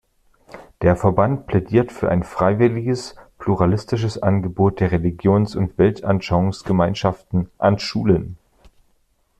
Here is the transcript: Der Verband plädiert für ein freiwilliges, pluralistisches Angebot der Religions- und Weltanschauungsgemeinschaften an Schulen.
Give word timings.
Der 0.81 0.95
Verband 0.95 1.45
plädiert 1.45 1.91
für 1.91 2.09
ein 2.09 2.23
freiwilliges, 2.23 3.15
pluralistisches 3.37 4.17
Angebot 4.17 4.79
der 4.79 4.91
Religions- 4.91 5.55
und 5.55 5.77
Weltanschauungsgemeinschaften 5.77 7.51
an 7.59 7.77
Schulen. 7.77 8.37